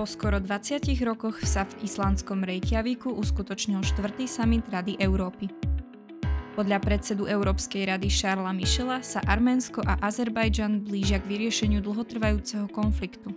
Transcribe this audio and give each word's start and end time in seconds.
Po 0.00 0.08
skoro 0.08 0.40
20 0.40 0.80
rokoch 1.04 1.44
sa 1.44 1.68
v 1.68 1.84
islandskom 1.84 2.40
Reykjaviku 2.40 3.12
uskutočnil 3.20 3.84
4. 3.84 4.16
summit 4.24 4.64
Rady 4.72 4.96
Európy. 4.96 5.52
Podľa 6.56 6.80
predsedu 6.80 7.28
Európskej 7.28 7.84
rady 7.84 8.08
Šarla 8.08 8.48
Michela 8.56 9.04
sa 9.04 9.20
Arménsko 9.28 9.84
a 9.84 10.00
Azerbajdžan 10.00 10.88
blížia 10.88 11.20
k 11.20 11.28
vyriešeniu 11.28 11.84
dlhotrvajúceho 11.84 12.72
konfliktu. 12.72 13.28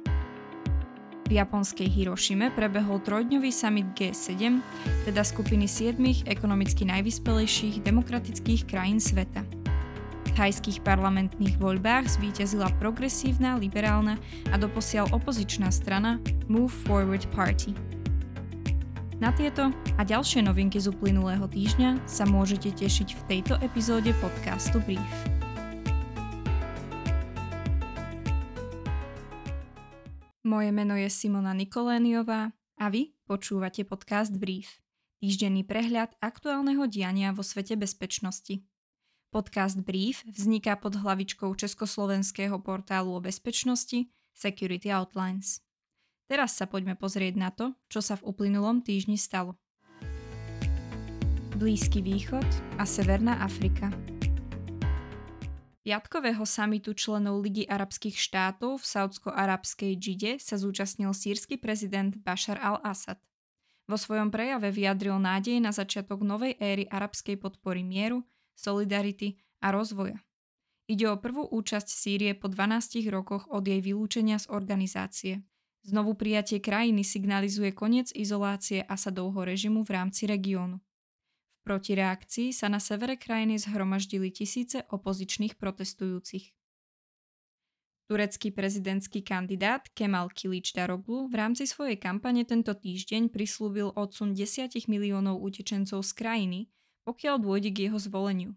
V 1.27 1.35
japonskej 1.35 1.91
Hirošime 1.91 2.55
prebehol 2.55 3.03
trojdňový 3.03 3.51
summit 3.51 3.91
G7, 3.99 4.63
teda 5.03 5.19
skupiny 5.19 5.67
siedmých 5.67 6.31
ekonomicky 6.31 6.87
najvyspelejších 6.87 7.83
demokratických 7.83 8.71
krajín 8.71 9.03
sveta. 9.03 9.43
Thajských 10.33 10.81
parlamentných 10.81 11.61
voľbách 11.61 12.09
zvíťazila 12.17 12.71
progresívna, 12.81 13.59
liberálna 13.59 14.17
a 14.49 14.55
doposiaľ 14.57 15.13
opozičná 15.13 15.69
strana 15.69 16.23
Move 16.51 16.71
Forward 16.83 17.23
Party. 17.31 17.71
Na 19.23 19.31
tieto 19.31 19.71
a 19.95 20.01
ďalšie 20.03 20.43
novinky 20.43 20.75
z 20.83 20.91
uplynulého 20.91 21.47
týždňa 21.47 22.03
sa 22.03 22.27
môžete 22.27 22.75
tešiť 22.75 23.15
v 23.15 23.21
tejto 23.31 23.55
epizóde 23.63 24.11
podcastu 24.19 24.83
Brief. 24.83 25.11
Moje 30.43 30.69
meno 30.75 30.99
je 30.99 31.07
Simona 31.07 31.55
Nikoléniová 31.55 32.51
a 32.75 32.85
vy 32.91 33.15
počúvate 33.23 33.87
podcast 33.87 34.35
Brief, 34.35 34.83
týždenný 35.23 35.63
prehľad 35.63 36.19
aktuálneho 36.19 36.83
diania 36.91 37.31
vo 37.31 37.47
svete 37.47 37.79
bezpečnosti. 37.79 38.59
Podcast 39.31 39.79
Brief 39.81 40.27
vzniká 40.27 40.75
pod 40.75 40.99
hlavičkou 40.99 41.55
československého 41.55 42.59
portálu 42.59 43.15
o 43.15 43.23
bezpečnosti 43.23 44.11
Security 44.35 44.91
Outlines. 44.91 45.63
Teraz 46.27 46.55
sa 46.55 46.65
poďme 46.65 46.95
pozrieť 46.95 47.35
na 47.35 47.51
to, 47.51 47.75
čo 47.91 47.99
sa 47.99 48.15
v 48.15 48.25
uplynulom 48.31 48.81
týždni 48.81 49.19
stalo. 49.19 49.59
Blízky 51.59 52.01
východ 52.01 52.47
a 52.79 52.83
Severná 52.83 53.39
Afrika– 53.43 53.93
Piatkového 55.83 56.47
samitu 56.47 56.95
členov 56.95 57.43
Ligy 57.43 57.67
arabských 57.67 58.15
štátov 58.15 58.79
v 58.79 58.85
saudsko-arabskej 58.87 59.99
Džide 59.99 60.31
sa 60.39 60.55
zúčastnil 60.55 61.11
sírsky 61.11 61.59
prezident 61.59 62.15
Bashar 62.23 62.55
al-Assad. 62.55 63.19
Vo 63.83 63.99
svojom 63.99 64.31
prejave 64.31 64.71
vyjadril 64.71 65.19
nádej 65.19 65.59
na 65.59 65.75
začiatok 65.75 66.23
novej 66.23 66.55
éry 66.55 66.87
arabskej 66.87 67.35
podpory 67.35 67.83
mieru, 67.83 68.23
solidarity 68.55 69.35
a 69.59 69.75
rozvoja. 69.75 70.23
Ide 70.87 71.11
o 71.11 71.19
prvú 71.19 71.51
účasť 71.51 71.91
Sýrie 71.91 72.31
po 72.31 72.47
12 72.47 73.03
rokoch 73.11 73.43
od 73.51 73.67
jej 73.67 73.83
vylúčenia 73.83 74.39
z 74.39 74.47
organizácie. 74.55 75.43
Znovu 75.83 76.15
prijatie 76.15 76.63
krajiny 76.63 77.03
signalizuje 77.03 77.75
koniec 77.75 78.11
izolácie 78.15 78.83
Asadovho 78.87 79.43
režimu 79.43 79.83
v 79.83 79.91
rámci 79.99 80.23
regiónu 80.27 80.79
protireakcii 81.63 82.51
sa 82.51 82.67
na 82.67 82.77
severe 82.77 83.15
krajiny 83.15 83.55
zhromaždili 83.57 84.29
tisíce 84.29 84.83
opozičných 84.91 85.55
protestujúcich. 85.55 86.51
Turecký 88.03 88.51
prezidentský 88.51 89.23
kandidát 89.23 89.87
Kemal 89.95 90.27
Kilič 90.27 90.75
Daroglu 90.75 91.31
v 91.31 91.39
rámci 91.39 91.63
svojej 91.63 91.95
kampane 91.95 92.43
tento 92.43 92.75
týždeň 92.75 93.31
prislúbil 93.31 93.95
odsun 93.95 94.35
10 94.35 94.75
miliónov 94.91 95.39
utečencov 95.39 96.03
z 96.03 96.11
krajiny, 96.11 96.59
pokiaľ 97.07 97.35
dôjde 97.39 97.71
k 97.71 97.87
jeho 97.87 97.97
zvoleniu. 97.97 98.51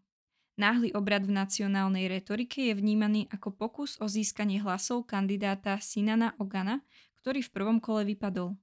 Náhly 0.59 0.91
obrad 0.99 1.29
v 1.29 1.37
nacionálnej 1.37 2.11
retorike 2.11 2.73
je 2.73 2.75
vnímaný 2.75 3.29
ako 3.31 3.55
pokus 3.55 4.01
o 4.03 4.11
získanie 4.11 4.59
hlasov 4.59 5.07
kandidáta 5.07 5.79
Sinana 5.79 6.35
Ogana, 6.43 6.83
ktorý 7.27 7.43
v 7.43 7.55
prvom 7.59 7.83
kole 7.83 8.07
vypadol. 8.07 8.55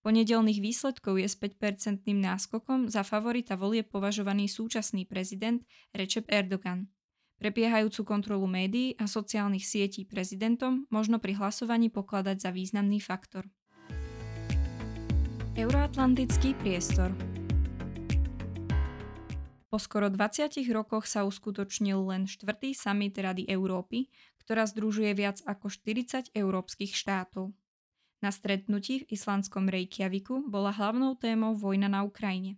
Ponedelných 0.00 0.64
výsledkov 0.64 1.20
je 1.20 1.28
s 1.28 1.36
5-percentným 1.36 2.24
náskokom 2.24 2.88
za 2.88 3.04
favorita 3.04 3.60
volie 3.60 3.84
považovaný 3.84 4.48
súčasný 4.48 5.04
prezident 5.04 5.60
Recep 5.92 6.24
Erdogan. 6.32 6.88
Prebiehajúcu 7.36 8.08
kontrolu 8.08 8.48
médií 8.48 8.96
a 8.96 9.04
sociálnych 9.04 9.68
sietí 9.68 10.08
prezidentom 10.08 10.88
možno 10.88 11.20
pri 11.20 11.36
hlasovaní 11.36 11.92
pokladať 11.92 12.40
za 12.40 12.56
významný 12.56 13.04
faktor. 13.04 13.44
Euroatlantický 15.52 16.56
priestor 16.56 17.12
Po 19.68 19.76
skoro 19.76 20.08
20 20.08 20.56
rokoch 20.72 21.04
sa 21.04 21.28
uskutočnil 21.28 22.00
len 22.08 22.24
štvrtý 22.24 22.72
summit 22.72 23.12
Rady 23.12 23.44
Európy, 23.44 24.08
ktorá 24.40 24.64
združuje 24.64 25.12
viac 25.12 25.44
ako 25.44 25.68
40 25.68 26.32
európskych 26.32 26.96
štátov. 26.96 27.52
Na 28.24 28.32
stretnutí 28.32 29.04
v 29.04 29.12
islandskom 29.12 29.68
Reykjaviku 29.68 30.48
bola 30.48 30.72
hlavnou 30.72 31.14
témou 31.20 31.52
vojna 31.52 31.88
na 31.88 32.00
Ukrajine. 32.02 32.56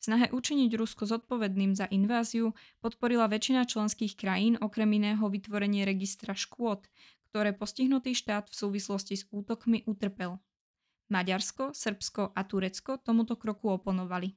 V 0.00 0.08
snahe 0.08 0.32
učiniť 0.32 0.80
Rusko 0.80 1.04
zodpovedným 1.04 1.76
za 1.76 1.84
inváziu 1.92 2.56
podporila 2.80 3.28
väčšina 3.28 3.68
členských 3.68 4.16
krajín 4.16 4.56
okrem 4.56 4.88
iného 4.96 5.20
vytvorenie 5.28 5.84
registra 5.84 6.32
škôd, 6.32 6.88
ktoré 7.28 7.52
postihnutý 7.52 8.16
štát 8.16 8.48
v 8.48 8.54
súvislosti 8.56 9.20
s 9.20 9.28
útokmi 9.28 9.84
utrpel. 9.84 10.40
Maďarsko, 11.12 11.76
Srbsko 11.76 12.32
a 12.32 12.40
Turecko 12.48 12.96
tomuto 13.02 13.36
kroku 13.36 13.76
oponovali. 13.76 14.32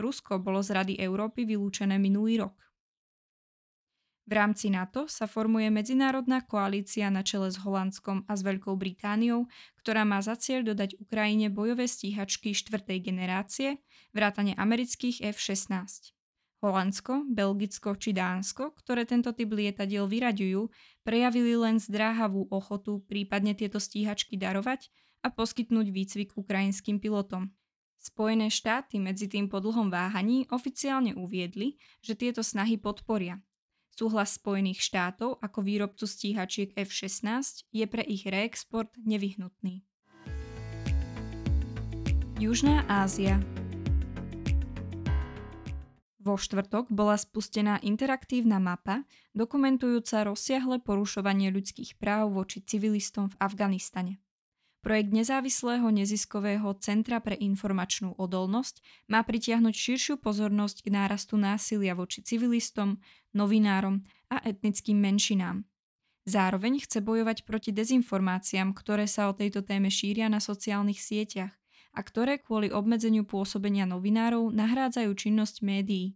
Rusko 0.00 0.40
bolo 0.40 0.64
z 0.64 0.72
Rady 0.72 0.94
Európy 0.98 1.44
vylúčené 1.44 2.00
minulý 2.00 2.42
rok. 2.48 2.56
V 4.24 4.32
rámci 4.32 4.72
NATO 4.72 5.04
sa 5.04 5.28
formuje 5.28 5.68
medzinárodná 5.68 6.40
koalícia 6.40 7.12
na 7.12 7.20
čele 7.20 7.52
s 7.52 7.60
Holandskom 7.60 8.24
a 8.24 8.32
s 8.32 8.40
Veľkou 8.40 8.72
Britániou, 8.72 9.44
ktorá 9.84 10.08
má 10.08 10.16
za 10.24 10.32
cieľ 10.40 10.72
dodať 10.72 10.96
Ukrajine 10.96 11.52
bojové 11.52 11.84
stíhačky 11.84 12.56
štvrtej 12.56 13.04
generácie, 13.04 13.84
vrátane 14.16 14.56
amerických 14.56 15.28
F-16. 15.28 16.16
Holandsko, 16.64 17.28
Belgicko 17.28 18.00
či 18.00 18.16
Dánsko, 18.16 18.72
ktoré 18.80 19.04
tento 19.04 19.36
typ 19.36 19.52
lietadiel 19.52 20.08
vyraďujú, 20.08 20.72
prejavili 21.04 21.60
len 21.60 21.76
zdráhavú 21.76 22.48
ochotu 22.48 23.04
prípadne 23.04 23.52
tieto 23.52 23.76
stíhačky 23.76 24.40
darovať 24.40 24.88
a 25.20 25.28
poskytnúť 25.28 25.92
výcvik 25.92 26.32
ukrajinským 26.32 26.96
pilotom. 26.96 27.52
Spojené 28.00 28.48
štáty 28.48 28.96
medzi 28.96 29.28
tým 29.28 29.52
po 29.52 29.60
dlhom 29.60 29.92
váhaní 29.92 30.48
oficiálne 30.48 31.12
uviedli, 31.12 31.76
že 32.00 32.16
tieto 32.16 32.40
snahy 32.40 32.80
podporia 32.80 33.44
Súhlas 33.94 34.34
Spojených 34.34 34.82
štátov 34.82 35.38
ako 35.38 35.62
výrobcu 35.62 36.02
stíhačiek 36.10 36.74
F-16 36.74 37.70
je 37.70 37.86
pre 37.86 38.02
ich 38.02 38.26
reexport 38.26 38.90
nevyhnutný. 38.98 39.86
Južná 42.42 42.82
Ázia 42.90 43.38
vo 46.18 46.40
štvrtok 46.40 46.90
bola 46.90 47.14
spustená 47.20 47.78
interaktívna 47.84 48.56
mapa 48.58 49.06
dokumentujúca 49.36 50.26
rozsiahle 50.26 50.82
porušovanie 50.82 51.52
ľudských 51.52 52.00
práv 52.00 52.34
voči 52.34 52.66
civilistom 52.66 53.30
v 53.30 53.38
Afganistane. 53.38 54.23
Projekt 54.84 55.16
nezávislého 55.16 55.88
neziskového 55.88 56.76
Centra 56.76 57.16
pre 57.16 57.40
informačnú 57.40 58.20
odolnosť 58.20 58.84
má 59.08 59.24
pritiahnuť 59.24 59.72
širšiu 59.72 60.20
pozornosť 60.20 60.84
k 60.84 60.92
nárastu 60.92 61.40
násilia 61.40 61.96
voči 61.96 62.20
civilistom, 62.20 63.00
novinárom 63.32 64.04
a 64.28 64.44
etnickým 64.44 65.00
menšinám. 65.00 65.64
Zároveň 66.28 66.84
chce 66.84 67.00
bojovať 67.00 67.48
proti 67.48 67.72
dezinformáciám, 67.72 68.76
ktoré 68.76 69.08
sa 69.08 69.32
o 69.32 69.36
tejto 69.36 69.64
téme 69.64 69.88
šíria 69.88 70.28
na 70.28 70.36
sociálnych 70.36 71.00
sieťach 71.00 71.56
a 71.96 72.00
ktoré 72.04 72.36
kvôli 72.36 72.68
obmedzeniu 72.68 73.24
pôsobenia 73.24 73.88
novinárov 73.88 74.52
nahrádzajú 74.52 75.16
činnosť 75.16 75.64
médií, 75.64 76.12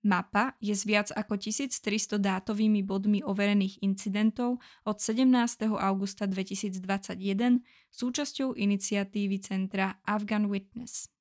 Mapa 0.00 0.56
je 0.64 0.72
s 0.72 0.88
viac 0.88 1.12
ako 1.12 1.36
1300 1.36 2.16
dátovými 2.16 2.80
bodmi 2.80 3.20
overených 3.20 3.84
incidentov 3.84 4.56
od 4.88 4.96
17. 4.96 5.28
augusta 5.76 6.24
2021 6.24 7.60
súčasťou 7.92 8.56
iniciatívy 8.56 9.36
centra 9.44 10.00
Afghan 10.08 10.48
Witness. 10.48 11.12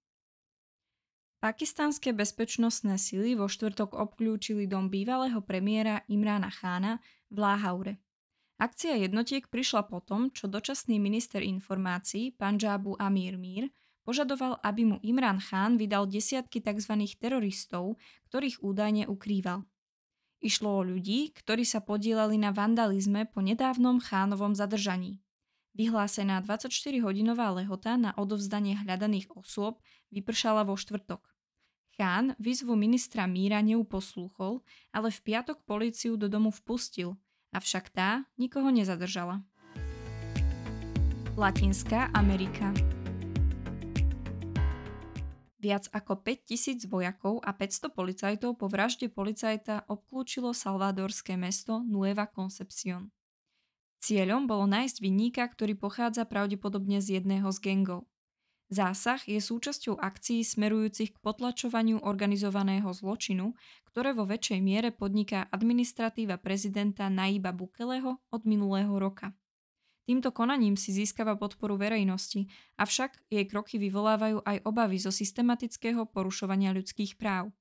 Pakistanské 1.43 2.15
bezpečnostné 2.15 2.95
sily 2.95 3.35
vo 3.35 3.51
štvrtok 3.51 3.99
obklúčili 3.99 4.63
dom 4.63 4.87
bývalého 4.87 5.43
premiéra 5.43 6.03
Imrána 6.07 6.47
Chána 6.47 7.03
v 7.27 7.35
Láhaure. 7.39 7.93
Akcia 8.59 8.95
jednotiek 8.95 9.47
prišla 9.47 9.87
potom, 9.87 10.31
čo 10.31 10.47
dočasný 10.47 10.99
minister 10.99 11.43
informácií 11.43 12.35
Panžábu 12.35 12.95
Amir 12.99 13.35
Mir 13.35 13.71
požadoval, 14.09 14.57
aby 14.65 14.89
mu 14.89 14.97
Imran 15.06 15.38
Khan 15.38 15.77
vydal 15.77 16.09
desiatky 16.09 16.65
tzv. 16.65 16.97
teroristov, 17.21 18.01
ktorých 18.33 18.65
údajne 18.65 19.06
ukrýval. 19.06 19.69
Išlo 20.41 20.81
o 20.81 20.81
ľudí, 20.81 21.29
ktorí 21.38 21.61
sa 21.61 21.77
podielali 21.77 22.41
na 22.41 22.50
vandalizme 22.50 23.29
po 23.29 23.45
nedávnom 23.45 24.01
Chánovom 24.01 24.57
zadržaní. 24.57 25.21
Vyhlásená 25.77 26.41
24-hodinová 26.41 27.53
lehota 27.53 28.01
na 28.01 28.17
odovzdanie 28.17 28.81
hľadaných 28.81 29.29
osôb 29.38 29.77
vypršala 30.09 30.65
vo 30.65 30.73
štvrtok. 30.73 31.21
Chán 31.94 32.33
výzvu 32.41 32.73
ministra 32.73 33.29
Míra 33.29 33.61
neuposlúchol, 33.61 34.65
ale 34.89 35.13
v 35.13 35.19
piatok 35.21 35.61
políciu 35.69 36.17
do 36.17 36.25
domu 36.25 36.50
vpustil, 36.50 37.13
avšak 37.53 37.94
tá 37.94 38.25
nikoho 38.41 38.73
nezadržala. 38.73 39.45
Latinská 41.38 42.09
Amerika 42.15 42.73
Viac 45.59 45.91
ako 45.91 46.23
5000 46.23 46.88
vojakov 46.88 47.44
a 47.44 47.51
500 47.51 47.91
policajtov 47.91 48.56
po 48.56 48.71
vražde 48.71 49.11
policajta 49.11 49.83
obklúčilo 49.91 50.56
salvadorské 50.56 51.35
mesto 51.35 51.83
Nueva 51.83 52.31
Concepción. 52.31 53.11
Cieľom 54.00 54.47
bolo 54.47 54.63
nájsť 54.71 55.03
vinníka, 55.03 55.44
ktorý 55.44 55.75
pochádza 55.75 56.23
pravdepodobne 56.23 57.03
z 57.03 57.19
jedného 57.19 57.51
z 57.51 57.59
gengov. 57.59 58.07
Zásah 58.71 59.19
je 59.27 59.41
súčasťou 59.41 60.00
akcií 60.00 60.45
smerujúcich 60.47 61.17
k 61.17 61.21
potlačovaniu 61.25 62.06
organizovaného 62.06 62.88
zločinu, 62.95 63.57
ktoré 63.91 64.15
vo 64.15 64.23
väčšej 64.23 64.59
miere 64.63 64.95
podniká 64.95 65.51
administratíva 65.51 66.39
prezidenta 66.39 67.11
Naiba 67.11 67.51
Bukeleho 67.51 68.23
od 68.31 68.41
minulého 68.47 68.94
roka. 68.95 69.35
Týmto 70.09 70.33
konaním 70.33 70.73
si 70.73 70.89
získava 70.89 71.38
podporu 71.38 71.77
verejnosti, 71.77 72.50
avšak 72.81 73.29
jej 73.29 73.45
kroky 73.45 73.77
vyvolávajú 73.77 74.41
aj 74.41 74.65
obavy 74.65 74.97
zo 74.97 75.13
systematického 75.13 76.09
porušovania 76.09 76.73
ľudských 76.73 77.13
práv. 77.13 77.53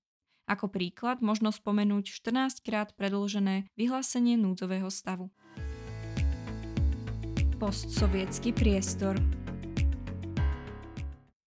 Ako 0.48 0.72
príklad 0.72 1.20
možno 1.20 1.52
spomenúť 1.52 2.08
14 2.08 2.64
krát 2.64 2.96
predlžené 2.96 3.68
vyhlásenie 3.76 4.40
núdzového 4.40 4.88
stavu. 4.88 5.28
Postsovietský 7.60 8.56
priestor 8.56 9.20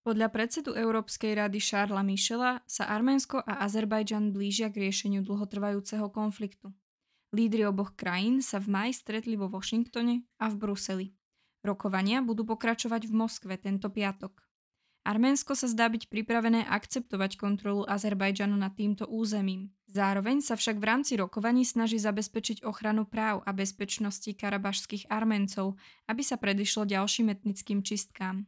podľa 0.05 0.29
predsedu 0.29 0.77
Európskej 0.77 1.33
rady 1.33 1.57
Šarla 1.57 2.05
Michela 2.05 2.61
sa 2.69 2.85
Arménsko 2.93 3.41
a 3.41 3.65
Azerbajdžan 3.65 4.29
blížia 4.29 4.69
k 4.69 4.85
riešeniu 4.85 5.25
dlhotrvajúceho 5.25 6.13
konfliktu. 6.13 6.69
Lídry 7.31 7.63
oboch 7.63 7.95
krajín 7.95 8.43
sa 8.43 8.59
v 8.59 8.67
maji 8.67 8.93
stretli 8.99 9.39
vo 9.39 9.47
Washingtone 9.47 10.27
a 10.35 10.51
v 10.51 10.55
Bruseli. 10.59 11.07
Rokovania 11.63 12.19
budú 12.19 12.43
pokračovať 12.43 13.07
v 13.07 13.13
Moskve 13.15 13.55
tento 13.55 13.87
piatok. 13.87 14.43
Arménsko 15.07 15.55
sa 15.55 15.65
zdá 15.65 15.87
byť 15.89 16.11
pripravené 16.11 16.67
akceptovať 16.67 17.39
kontrolu 17.39 17.87
Azerbajdžanu 17.87 18.53
nad 18.53 18.75
týmto 18.75 19.07
územím. 19.09 19.73
Zároveň 19.89 20.45
sa 20.45 20.59
však 20.59 20.77
v 20.77 20.85
rámci 20.85 21.17
rokovaní 21.17 21.65
snaží 21.65 21.97
zabezpečiť 21.97 22.67
ochranu 22.67 23.07
práv 23.07 23.41
a 23.47 23.55
bezpečnosti 23.55 24.29
karabašských 24.29 25.09
Arméncov, 25.09 25.79
aby 26.11 26.21
sa 26.21 26.37
predišlo 26.37 26.85
ďalším 26.85 27.33
etnickým 27.33 27.81
čistkám. 27.81 28.45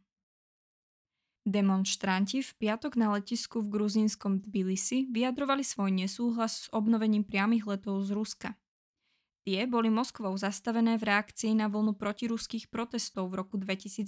Demonštranti 1.43 2.39
v 2.39 2.51
piatok 2.55 2.99
na 2.99 3.15
letisku 3.15 3.59
v 3.63 3.73
gruzínskom 3.73 4.43
Tbilisi 4.43 5.07
vyjadrovali 5.11 5.63
svoj 5.65 5.91
nesúhlas 5.91 6.67
s 6.67 6.71
obnovením 6.71 7.23
priamých 7.25 7.67
letov 7.67 7.99
z 8.05 8.11
Ruska. 8.15 8.49
Tie 9.43 9.67
boli 9.67 9.91
Moskvou 9.91 10.31
zastavené 10.39 10.95
v 10.95 11.03
reakcii 11.03 11.59
na 11.59 11.67
vlnu 11.67 11.99
protiruských 11.99 12.71
protestov 12.71 13.27
v 13.27 13.43
roku 13.43 13.59
2019. 13.59 14.07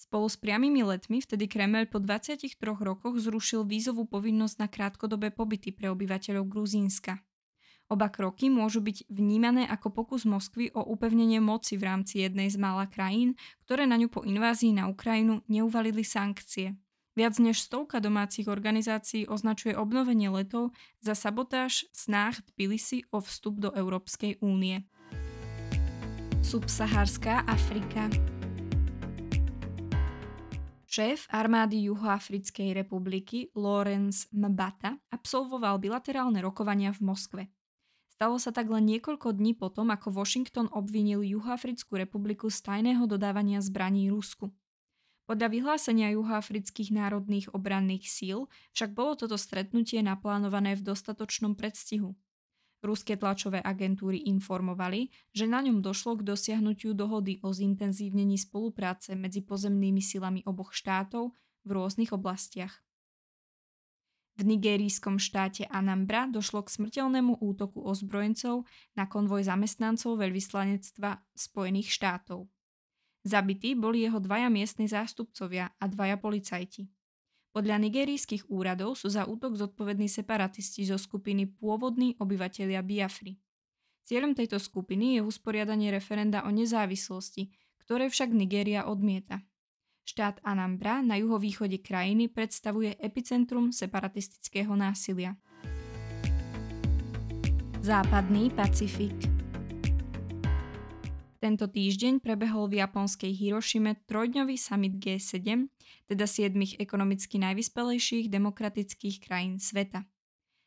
Spolu 0.00 0.26
s 0.32 0.36
priamými 0.40 0.80
letmi 0.80 1.20
vtedy 1.20 1.44
Kremel 1.44 1.84
po 1.84 2.00
23 2.00 2.40
rokoch 2.60 3.20
zrušil 3.20 3.68
vízovú 3.68 4.08
povinnosť 4.08 4.56
na 4.64 4.68
krátkodobé 4.72 5.28
pobyty 5.28 5.76
pre 5.76 5.92
obyvateľov 5.92 6.48
Gruzínska. 6.48 7.20
Oba 7.92 8.08
kroky 8.08 8.48
môžu 8.48 8.80
byť 8.80 9.12
vnímané 9.12 9.68
ako 9.68 9.92
pokus 9.92 10.24
Moskvy 10.24 10.72
o 10.72 10.88
upevnenie 10.88 11.36
moci 11.44 11.76
v 11.76 11.84
rámci 11.84 12.24
jednej 12.24 12.48
z 12.48 12.56
mála 12.56 12.88
krajín, 12.88 13.36
ktoré 13.68 13.84
na 13.84 14.00
ňu 14.00 14.08
po 14.08 14.24
invázii 14.24 14.72
na 14.72 14.88
Ukrajinu 14.88 15.44
neuvalili 15.52 16.00
sankcie. 16.00 16.80
Viac 17.14 17.38
než 17.38 17.62
stovka 17.62 18.02
domácich 18.02 18.50
organizácií 18.50 19.30
označuje 19.30 19.78
obnovenie 19.78 20.34
letov 20.34 20.74
za 20.98 21.14
sabotáž 21.14 21.86
snách 21.94 22.42
Tbilisi 22.50 23.06
o 23.14 23.22
vstup 23.22 23.62
do 23.62 23.70
Európskej 23.70 24.42
únie. 24.42 24.82
Subsahárska 26.42 27.46
Afrika 27.46 28.10
Šéf 30.90 31.26
armády 31.30 31.90
Juhoafrickej 31.90 32.74
republiky 32.74 33.50
Lawrence 33.54 34.30
Mbata 34.30 34.98
absolvoval 35.10 35.78
bilaterálne 35.82 36.38
rokovania 36.38 36.94
v 36.94 37.00
Moskve. 37.02 37.42
Stalo 38.14 38.38
sa 38.38 38.54
tak 38.54 38.70
len 38.70 38.86
niekoľko 38.86 39.34
dní 39.34 39.58
potom, 39.58 39.90
ako 39.90 40.14
Washington 40.14 40.70
obvinil 40.70 41.26
Juhoafrickú 41.26 41.98
republiku 41.98 42.46
z 42.46 42.62
tajného 42.62 43.10
dodávania 43.10 43.58
zbraní 43.58 44.06
Rusku. 44.10 44.54
Podľa 45.24 45.48
vyhlásenia 45.48 46.12
juhoafrických 46.12 46.92
národných 46.92 47.56
obranných 47.56 48.04
síl 48.12 48.38
však 48.76 48.92
bolo 48.92 49.16
toto 49.16 49.40
stretnutie 49.40 50.04
naplánované 50.04 50.76
v 50.76 50.84
dostatočnom 50.84 51.56
predstihu. 51.56 52.12
Ruské 52.84 53.16
tlačové 53.16 53.64
agentúry 53.64 54.28
informovali, 54.28 55.08
že 55.32 55.48
na 55.48 55.64
ňom 55.64 55.80
došlo 55.80 56.20
k 56.20 56.28
dosiahnutiu 56.28 56.92
dohody 56.92 57.40
o 57.40 57.48
zintenzívnení 57.56 58.36
spolupráce 58.36 59.16
medzi 59.16 59.40
pozemnými 59.40 60.04
silami 60.04 60.44
oboch 60.44 60.76
štátov 60.76 61.32
v 61.64 61.70
rôznych 61.72 62.12
oblastiach. 62.12 62.84
V 64.36 64.44
nigérijskom 64.44 65.16
štáte 65.16 65.64
Anambra 65.72 66.28
došlo 66.28 66.60
k 66.66 66.76
smrteľnému 66.76 67.40
útoku 67.40 67.80
ozbrojencov 67.80 68.68
na 68.92 69.08
konvoj 69.08 69.48
zamestnancov 69.48 70.20
veľvyslanectva 70.20 71.24
Spojených 71.32 71.88
štátov. 71.88 72.52
Zabití 73.24 73.72
boli 73.72 74.04
jeho 74.04 74.20
dvaja 74.20 74.52
miestni 74.52 74.84
zástupcovia 74.84 75.72
a 75.80 75.84
dvaja 75.88 76.20
policajti. 76.20 76.84
Podľa 77.56 77.80
nigerijských 77.88 78.52
úradov 78.52 79.00
sú 79.00 79.08
za 79.08 79.24
útok 79.24 79.56
zodpovední 79.56 80.12
separatisti 80.12 80.84
zo 80.84 81.00
skupiny 81.00 81.48
pôvodní 81.48 82.20
obyvatelia 82.20 82.84
Biafry. 82.84 83.40
Cieľom 84.04 84.36
tejto 84.36 84.60
skupiny 84.60 85.16
je 85.16 85.20
usporiadanie 85.24 85.88
referenda 85.88 86.44
o 86.44 86.52
nezávislosti, 86.52 87.48
ktoré 87.80 88.12
však 88.12 88.28
Nigéria 88.28 88.84
odmieta. 88.84 89.40
Štát 90.04 90.44
Anambra 90.44 91.00
na 91.00 91.16
juhovýchode 91.16 91.80
krajiny 91.80 92.28
predstavuje 92.28 92.92
epicentrum 93.00 93.72
separatistického 93.72 94.76
násilia. 94.76 95.32
Západný 97.80 98.52
Pacifik 98.52 99.33
tento 101.44 101.68
týždeň 101.68 102.24
prebehol 102.24 102.72
v 102.72 102.80
japonskej 102.80 103.28
Hirošime 103.36 104.00
trojdňový 104.08 104.56
summit 104.56 104.96
G7, 104.96 105.68
teda 106.08 106.24
siedmých 106.24 106.80
ekonomicky 106.80 107.36
najvyspelejších 107.36 108.32
demokratických 108.32 109.20
krajín 109.20 109.60
sveta. 109.60 110.08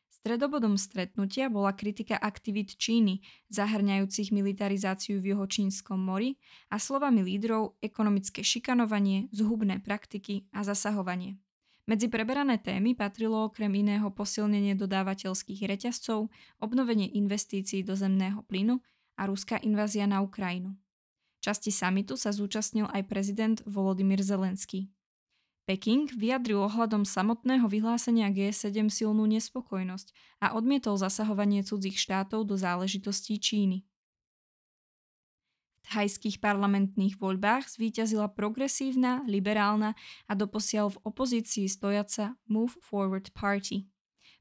Stredobodom 0.06 0.78
stretnutia 0.78 1.50
bola 1.50 1.74
kritika 1.74 2.14
aktivít 2.14 2.78
Číny, 2.78 3.26
zahrňajúcich 3.50 4.30
militarizáciu 4.30 5.18
v 5.18 5.34
Juhočínskom 5.34 5.98
mori 5.98 6.38
a 6.70 6.78
slovami 6.78 7.26
lídrov 7.26 7.74
ekonomické 7.82 8.46
šikanovanie, 8.46 9.26
zhubné 9.34 9.82
praktiky 9.82 10.46
a 10.54 10.62
zasahovanie. 10.62 11.42
Medzi 11.90 12.06
preberané 12.06 12.62
témy 12.62 12.94
patrilo 12.94 13.50
okrem 13.50 13.72
iného 13.74 14.14
posilnenie 14.14 14.78
dodávateľských 14.78 15.58
reťazcov, 15.58 16.30
obnovenie 16.62 17.10
investícií 17.18 17.82
do 17.82 17.98
zemného 17.98 18.46
plynu 18.46 18.78
a 19.18 19.26
ruská 19.26 19.58
invázia 19.58 20.06
na 20.06 20.22
Ukrajinu. 20.22 20.78
Časti 21.42 21.74
samitu 21.74 22.14
sa 22.14 22.30
zúčastnil 22.30 22.86
aj 22.94 23.02
prezident 23.10 23.58
Volodymyr 23.66 24.22
Zelenský. 24.22 24.94
Peking 25.68 26.08
vyjadril 26.16 26.64
ohľadom 26.64 27.04
samotného 27.04 27.68
vyhlásenia 27.68 28.32
G7 28.32 28.88
silnú 28.88 29.28
nespokojnosť 29.28 30.16
a 30.40 30.56
odmietol 30.56 30.96
zasahovanie 30.96 31.60
cudzích 31.60 32.00
štátov 32.00 32.48
do 32.48 32.56
záležitostí 32.56 33.36
Číny. 33.36 33.84
V 35.76 35.86
thajských 35.92 36.40
parlamentných 36.40 37.20
voľbách 37.20 37.68
zvíťazila 37.68 38.32
progresívna, 38.32 39.20
liberálna 39.28 39.92
a 40.24 40.32
doposiaľ 40.32 40.96
v 40.96 41.00
opozícii 41.04 41.68
stojaca 41.68 42.40
Move 42.48 42.80
Forward 42.80 43.28
Party. 43.36 43.84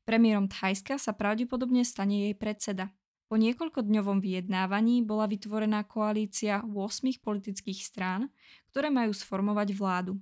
Premiérom 0.08 0.48
Thajska 0.48 0.96
sa 0.96 1.12
pravdepodobne 1.12 1.84
stane 1.84 2.32
jej 2.32 2.36
predseda. 2.40 2.96
Po 3.28 3.36
niekoľkodňovom 3.36 4.24
vyjednávaní 4.24 5.04
bola 5.04 5.28
vytvorená 5.28 5.84
koalícia 5.84 6.64
8 6.64 7.20
politických 7.20 7.84
strán, 7.84 8.32
ktoré 8.72 8.88
majú 8.88 9.12
sformovať 9.12 9.76
vládu. 9.76 10.16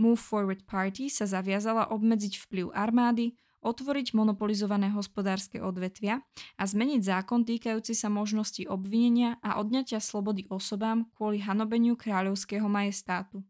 Move 0.00 0.16
Forward 0.16 0.64
Party 0.64 1.12
sa 1.12 1.28
zaviazala 1.28 1.92
obmedziť 1.92 2.40
vplyv 2.48 2.72
armády, 2.72 3.36
otvoriť 3.60 4.14
monopolizované 4.14 4.88
hospodárske 4.94 5.60
odvetvia 5.60 6.24
a 6.56 6.62
zmeniť 6.64 7.00
zákon 7.04 7.44
týkajúci 7.44 7.92
sa 7.92 8.08
možnosti 8.08 8.64
obvinenia 8.64 9.36
a 9.44 9.60
odňatia 9.60 9.98
slobody 10.00 10.46
osobám 10.48 11.10
kvôli 11.18 11.42
hanobeniu 11.42 11.98
kráľovského 11.98 12.64
majestátu. 12.70 13.44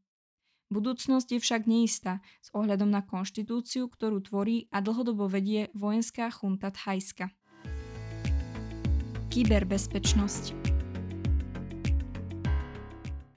Budúcnosť 0.68 1.28
je 1.32 1.40
však 1.40 1.62
neistá 1.64 2.20
s 2.44 2.52
ohľadom 2.52 2.92
na 2.92 3.00
konštitúciu, 3.00 3.88
ktorú 3.88 4.20
tvorí 4.20 4.68
a 4.68 4.84
dlhodobo 4.84 5.24
vedie 5.24 5.72
vojenská 5.72 6.28
chunta 6.28 6.68
Thajska. 6.68 7.32
Kyberbezpečnosť 9.38 10.50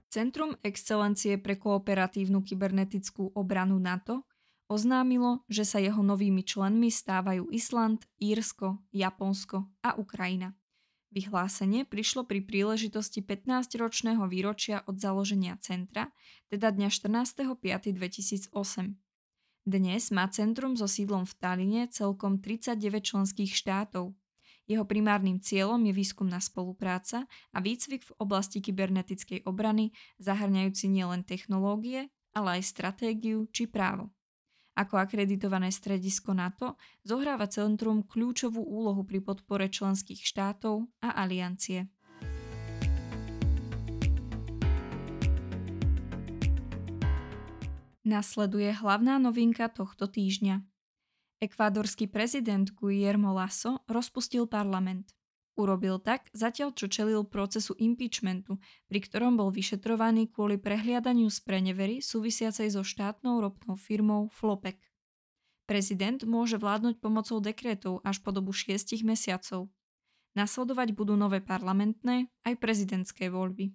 Centrum 0.10 0.58
excelencie 0.66 1.38
pre 1.38 1.62
kooperatívnu 1.62 2.42
kybernetickú 2.42 3.38
obranu 3.38 3.78
NATO 3.78 4.26
oznámilo, 4.66 5.46
že 5.46 5.62
sa 5.62 5.78
jeho 5.78 6.02
novými 6.02 6.42
členmi 6.42 6.90
stávajú 6.90 7.54
Island, 7.54 8.10
Írsko, 8.18 8.82
Japonsko 8.90 9.70
a 9.86 9.94
Ukrajina. 9.94 10.58
Vyhlásenie 11.14 11.86
prišlo 11.86 12.26
pri 12.26 12.50
príležitosti 12.50 13.22
15-ročného 13.22 14.26
výročia 14.26 14.82
od 14.90 14.98
založenia 14.98 15.54
centra, 15.62 16.10
teda 16.50 16.74
dňa 16.74 16.90
14.5.2008. 16.90 18.50
Dnes 19.70 20.04
má 20.10 20.26
centrum 20.34 20.74
so 20.74 20.90
sídlom 20.90 21.30
v 21.30 21.34
Taline 21.38 21.86
celkom 21.94 22.42
39 22.42 22.82
členských 23.06 23.54
štátov. 23.54 24.18
Jeho 24.72 24.88
primárnym 24.88 25.44
cieľom 25.44 25.84
je 25.84 25.92
výskumná 25.92 26.40
spolupráca 26.40 27.28
a 27.52 27.60
výcvik 27.60 28.08
v 28.08 28.16
oblasti 28.24 28.64
kybernetickej 28.64 29.44
obrany, 29.44 29.92
zahrňajúci 30.24 30.88
nielen 30.88 31.28
technológie, 31.28 32.08
ale 32.32 32.56
aj 32.56 32.72
stratégiu 32.72 33.52
či 33.52 33.68
právo. 33.68 34.16
Ako 34.80 34.96
akreditované 34.96 35.76
stredisko 35.76 36.32
NATO 36.32 36.80
zohráva 37.04 37.52
centrum 37.52 38.08
kľúčovú 38.08 38.64
úlohu 38.64 39.04
pri 39.04 39.20
podpore 39.20 39.68
členských 39.68 40.24
štátov 40.24 40.88
a 41.04 41.20
aliancie. 41.20 41.92
Nasleduje 48.08 48.72
hlavná 48.72 49.20
novinka 49.20 49.68
tohto 49.68 50.08
týždňa. 50.08 50.71
Ekvádorský 51.42 52.06
prezident 52.06 52.70
Guillermo 52.70 53.34
Lasso 53.34 53.82
rozpustil 53.90 54.46
parlament. 54.46 55.10
Urobil 55.58 55.98
tak, 55.98 56.30
zatiaľ 56.38 56.78
čo 56.78 56.86
čelil 56.86 57.26
procesu 57.26 57.74
impeachmentu, 57.82 58.62
pri 58.86 59.02
ktorom 59.02 59.42
bol 59.42 59.50
vyšetrovaný 59.50 60.30
kvôli 60.30 60.62
prehliadaniu 60.62 61.34
z 61.34 61.42
prenevery 61.42 61.98
súvisiacej 61.98 62.78
so 62.78 62.86
štátnou 62.86 63.42
ropnou 63.42 63.74
firmou 63.74 64.30
Flopec. 64.30 64.78
Prezident 65.66 66.22
môže 66.30 66.62
vládnuť 66.62 67.02
pomocou 67.02 67.42
dekrétov 67.42 68.06
až 68.06 68.22
po 68.22 68.30
dobu 68.30 68.54
šiestich 68.54 69.02
mesiacov. 69.02 69.66
Nasledovať 70.38 70.94
budú 70.94 71.18
nové 71.18 71.42
parlamentné 71.42 72.30
aj 72.46 72.54
prezidentské 72.62 73.34
voľby. 73.34 73.74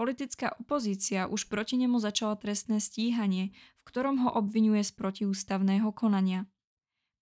Politická 0.00 0.56
opozícia 0.56 1.28
už 1.28 1.44
proti 1.52 1.76
nemu 1.76 2.00
začala 2.00 2.40
trestné 2.40 2.80
stíhanie, 2.80 3.52
v 3.52 3.82
ktorom 3.84 4.16
ho 4.24 4.30
obvinuje 4.32 4.80
z 4.80 4.96
protiústavného 4.96 5.92
konania. 5.92 6.48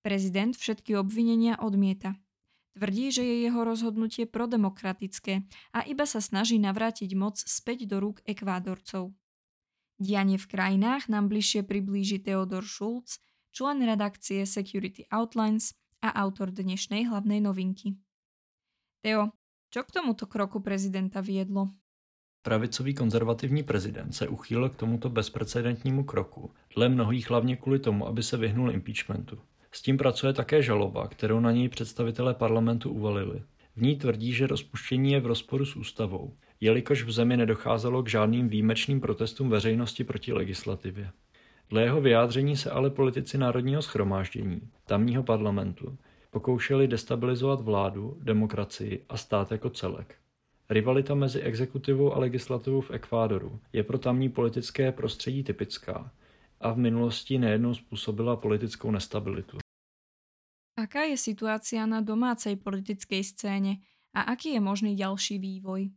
Prezident 0.05 0.53
všetky 0.53 1.01
obvinenia 1.01 1.57
odmieta. 1.57 2.13
Tvrdí, 2.77 3.09
že 3.09 3.25
je 3.25 3.49
jeho 3.49 3.65
rozhodnutie 3.65 4.29
prodemokratické 4.29 5.49
a 5.73 5.81
iba 5.89 6.05
sa 6.05 6.21
snaží 6.21 6.61
navrátiť 6.61 7.17
moc 7.17 7.41
späť 7.41 7.89
do 7.89 8.05
rúk 8.05 8.21
ekvádorcov. 8.29 9.17
Dianie 9.97 10.37
v 10.37 10.45
krajinách 10.45 11.09
nám 11.09 11.33
bližšie 11.33 11.65
priblíži 11.65 12.21
Theodor 12.21 12.69
Schulz, 12.69 13.17
člen 13.49 13.81
redakcie 13.81 14.45
Security 14.45 15.09
Outlines 15.09 15.73
a 16.05 16.13
autor 16.21 16.53
dnešnej 16.53 17.09
hlavnej 17.09 17.41
novinky. 17.41 17.97
Teo, 19.01 19.33
čo 19.73 19.89
k 19.89 19.95
tomuto 19.95 20.29
kroku 20.29 20.61
prezidenta 20.61 21.25
viedlo? 21.25 21.73
Pravicový 22.45 22.93
konzervativní 22.93 23.65
prezident 23.65 24.13
se 24.13 24.29
uchýlil 24.29 24.69
k 24.69 24.77
tomuto 24.77 25.09
bezprecedentnímu 25.09 26.05
kroku, 26.05 26.53
dle 26.77 26.89
mnohých 26.89 27.31
hlavně 27.31 27.57
kvůli 27.57 27.79
tomu, 27.79 28.07
aby 28.07 28.23
se 28.23 28.37
vyhnul 28.37 28.71
impeachmentu. 28.71 29.41
S 29.75 29.83
tím 29.83 29.97
pracuje 29.97 30.33
také 30.33 30.63
žaloba, 30.63 31.09
kterou 31.09 31.41
na 31.41 31.53
něj 31.53 31.69
představitelé 31.69 32.35
parlamentu 32.35 32.91
uvalili. 32.91 33.43
V 33.77 33.83
ní 33.83 33.97
tvrdí, 33.97 34.33
že 34.33 34.47
rozpuštění 34.47 35.13
je 35.13 35.21
v 35.21 35.27
rozporu 35.27 35.65
s 35.65 35.77
ústavou, 35.77 36.35
jelikož 36.61 37.03
v 37.03 37.13
zemi 37.13 37.37
nedocházelo 37.37 38.03
k 38.03 38.09
žádným 38.09 38.49
výjimečným 38.49 39.01
protestům 39.01 39.51
veřejnosti 39.51 40.05
proti 40.05 40.33
legislativě. 40.33 41.11
Dle 41.71 41.83
jeho 41.83 42.01
vyjádření 42.01 42.57
se 42.57 42.71
ale 42.71 42.91
politici 42.91 43.39
Národního 43.39 43.83
schromáždění, 43.83 44.61
tamního 44.87 45.23
parlamentu, 45.23 45.99
pokoušeli 46.31 46.89
destabilizovat 46.89 47.61
vládu, 47.61 48.17
demokracii 48.21 49.05
a 49.09 49.17
stát 49.17 49.53
jako 49.53 49.71
celek. 49.71 50.15
Rivalita 50.71 51.15
mezi 51.15 51.41
exekutivou 51.41 52.15
a 52.15 52.19
legislativou 52.19 52.81
v 52.81 52.91
Ekvádoru 52.91 53.61
je 53.73 53.83
pro 53.83 53.99
tamní 53.99 54.29
politické 54.29 54.93
prostředí 54.93 55.45
typická 55.45 56.11
a 56.61 56.73
v 56.73 56.79
minulosti 56.79 57.39
nejednou 57.39 57.75
způsobila 57.75 58.37
politickou 58.37 58.91
nestabilitu. 58.91 59.64
Aká 60.75 61.07
je 61.07 61.15
situácia 61.15 61.87
na 61.87 62.03
domácej 62.03 62.59
politickej 62.59 63.23
scéne 63.23 63.79
a 64.11 64.27
aký 64.35 64.59
je 64.59 64.61
možný 64.61 64.99
ďalší 64.99 65.39
vývoj? 65.39 65.95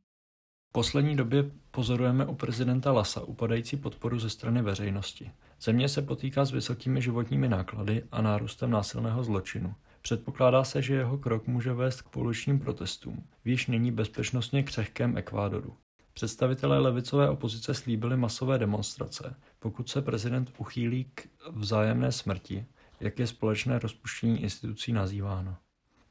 V 0.70 0.72
poslední 0.72 1.16
době 1.16 1.52
pozorujeme 1.72 2.26
u 2.26 2.36
prezidenta 2.36 2.92
Lasa 2.92 3.22
upadající 3.22 3.78
podporu 3.78 4.20
ze 4.20 4.30
strany 4.30 4.62
veřejnosti. 4.62 5.32
Země 5.62 5.90
se 5.90 6.02
potýká 6.02 6.46
s 6.46 6.52
vysokými 6.52 7.02
životními 7.02 7.50
náklady 7.50 8.04
a 8.12 8.22
nárůstem 8.22 8.72
násilného 8.72 9.24
zločinu. 9.24 9.76
Předpokládá 10.02 10.64
se, 10.64 10.82
že 10.82 10.94
jeho 10.94 11.18
krok 11.18 11.48
může 11.48 11.74
vést 11.74 12.02
k 12.02 12.10
pouličním 12.10 12.60
protestům, 12.60 13.28
již 13.46 13.68
nyní 13.68 13.92
bezpečnostně 13.92 14.64
křehkém 14.64 15.18
Ekvádoru. 15.18 15.78
Představitelé 16.14 16.80
levicové 16.80 17.30
opozice 17.30 17.74
slíbili 17.74 18.18
masové 18.18 18.58
demonstrace, 18.58 19.36
pokud 19.60 19.90
se 19.90 20.02
prezident 20.02 20.54
uchýlí 20.58 21.12
k 21.16 21.28
vzájemné 21.52 22.12
smrti 22.12 22.66
jak 23.00 23.20
je 23.20 23.28
společné 23.28 23.80
rozpuštění 23.80 24.42
institucí 24.44 24.94
nazýváno. 24.94 25.58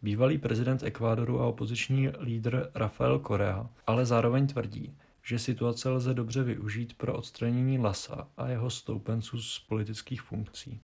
Bývalý 0.03 0.39
prezident 0.39 0.83
Ekvádoru 0.83 1.41
a 1.41 1.47
opoziční 1.47 2.09
lídr 2.21 2.71
Rafael 2.75 3.19
Correa 3.19 3.71
ale 3.87 4.07
zároveň 4.07 4.47
tvrdí, 4.47 4.97
že 5.23 5.39
situace 5.39 5.91
lze 5.91 6.15
dobře 6.15 6.43
využít 6.43 6.95
pro 6.95 7.15
odstranění 7.15 7.79
Lasa 7.79 8.29
a 8.37 8.49
jeho 8.49 8.71
stoupenců 8.71 9.43
z 9.43 9.59
politických 9.59 10.23
funkcí. 10.23 10.81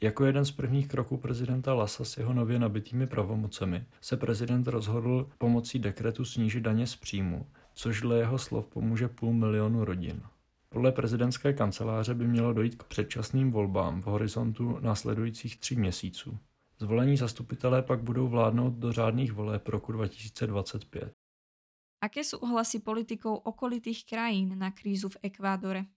Jako 0.00 0.24
jeden 0.24 0.44
z 0.44 0.50
prvních 0.50 0.88
kroků 0.88 1.16
prezidenta 1.16 1.74
Lasa 1.74 2.04
s 2.04 2.16
jeho 2.16 2.32
nově 2.32 2.58
nabitými 2.58 3.06
pravomocemi 3.06 3.84
se 4.00 4.16
prezident 4.16 4.68
rozhodl 4.68 5.30
pomocí 5.38 5.78
dekretu 5.78 6.24
snížit 6.24 6.60
daně 6.60 6.86
z 6.86 6.96
příjmu, 6.96 7.46
což 7.74 8.00
dle 8.00 8.18
jeho 8.18 8.38
slov 8.38 8.66
pomůže 8.66 9.08
půl 9.08 9.32
milionu 9.32 9.84
rodin. 9.84 10.22
Podle 10.68 10.92
prezidentské 10.92 11.52
kanceláře 11.52 12.14
by 12.14 12.26
mělo 12.26 12.52
dojít 12.52 12.74
k 12.74 12.84
předčasným 12.84 13.50
volbám 13.50 14.02
v 14.02 14.04
horizontu 14.04 14.78
následujících 14.80 15.56
tří 15.56 15.76
měsíců. 15.76 16.38
Zvolení 16.78 17.16
zastupitelé 17.16 17.82
pak 17.82 18.02
budou 18.02 18.28
vládnout 18.28 18.74
do 18.74 18.92
řádných 18.92 19.32
voleb 19.32 19.68
roku 19.68 19.92
2025. 19.92 21.12
Aké 21.98 22.22
sú 22.22 22.38
ohlasy 22.38 22.78
politikov 22.78 23.42
okolitých 23.42 24.06
krajín 24.06 24.54
na 24.54 24.70
krízu 24.70 25.10
v 25.10 25.16
Ekvádore? 25.22 25.90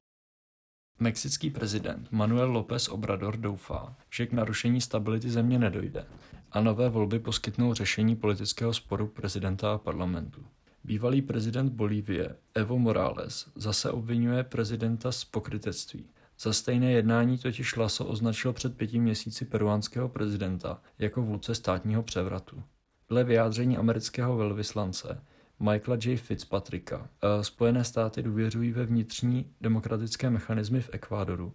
Mexický 1.00 1.50
prezident 1.50 2.12
Manuel 2.12 2.52
López 2.52 2.88
Obrador 2.90 3.38
doufá, 3.38 3.96
že 4.10 4.26
k 4.26 4.34
narušení 4.34 4.82
stability 4.82 5.30
země 5.30 5.60
nedojde 5.60 6.06
a 6.52 6.62
nové 6.62 6.90
volby 6.90 7.20
poskytnou 7.20 7.74
řešení 7.74 8.16
politického 8.16 8.74
sporu 8.74 9.08
prezidenta 9.08 9.74
a 9.74 9.78
parlamentu. 9.78 10.46
Bývalý 10.84 11.22
prezident 11.22 11.70
Bolívie 11.70 12.36
Evo 12.54 12.80
Morales 12.80 13.50
zase 13.56 13.92
obvinuje 13.92 14.44
prezidenta 14.44 15.12
z 15.12 15.26
pokrytectví. 15.26 16.10
Za 16.40 16.54
stejné 16.54 16.92
jednání 16.92 17.38
totiž 17.38 17.76
Lasso 17.76 18.06
označil 18.06 18.54
před 18.54 18.78
pěti 18.78 19.00
měsíci 19.00 19.46
peruánského 19.46 20.10
prezidenta 20.10 20.82
jako 21.00 21.22
vůdce 21.22 21.56
státního 21.56 22.04
převratu. 22.04 22.64
Dle 23.10 23.24
vyjádření 23.24 23.78
amerického 23.78 24.38
velvyslance 24.38 25.24
Michaela 25.60 26.00
J. 26.06 26.18
Fitzpatricka 26.18 27.10
eh, 27.24 27.44
Spojené 27.44 27.84
státy 27.84 28.24
důvěřují 28.24 28.72
ve 28.72 28.86
vnitřní 28.86 29.54
demokratické 29.62 30.30
mechanismy 30.30 30.82
v 30.82 30.90
Ekvádoru 30.94 31.54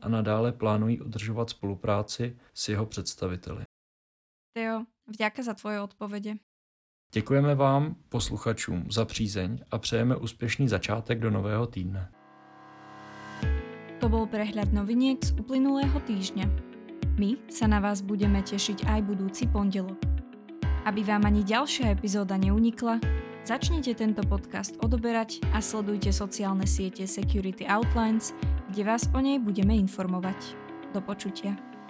a 0.00 0.08
nadále 0.08 0.52
plánují 0.52 1.00
udržovat 1.00 1.50
spolupráci 1.50 2.36
s 2.54 2.68
jeho 2.68 2.86
představiteli. 2.86 3.64
Teo, 4.52 4.84
vďaka 5.06 5.42
za 5.42 5.54
tvoje 5.54 5.80
odpovede. 5.80 6.34
Děkujeme 7.14 7.54
vám, 7.54 7.94
posluchačům, 8.08 8.84
za 8.90 9.04
přízeň 9.04 9.58
a 9.70 9.78
přejeme 9.78 10.16
úspěšný 10.16 10.68
začátek 10.68 11.18
do 11.20 11.30
nového 11.30 11.66
týdne. 11.66 12.10
To 14.02 14.10
bol 14.10 14.26
prehľad 14.26 14.74
noviniek 14.74 15.22
z 15.22 15.30
uplynulého 15.38 15.94
týždňa. 16.02 16.50
My 17.14 17.38
sa 17.46 17.70
na 17.70 17.78
vás 17.78 18.02
budeme 18.02 18.42
tešiť 18.42 18.90
aj 18.90 19.00
budúci 19.06 19.46
pondelok. 19.46 19.96
Aby 20.82 21.06
vám 21.06 21.30
ani 21.30 21.46
ďalšia 21.46 21.94
epizóda 21.94 22.34
neunikla, 22.34 22.98
začnite 23.46 23.94
tento 23.94 24.26
podcast 24.26 24.74
odoberať 24.82 25.38
a 25.54 25.62
sledujte 25.62 26.10
sociálne 26.10 26.66
siete 26.66 27.06
Security 27.06 27.62
Outlines, 27.70 28.34
kde 28.74 28.82
vás 28.82 29.06
o 29.14 29.22
nej 29.22 29.38
budeme 29.38 29.78
informovať. 29.78 30.58
Do 30.90 30.98
počutia. 30.98 31.73